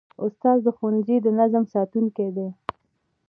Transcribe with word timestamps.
استاد 0.25 0.57
د 0.63 0.67
ښوونځي 0.77 1.17
د 1.21 1.27
نظم 1.39 1.63
ساتونکی 1.73 2.27
دی. 2.35 2.47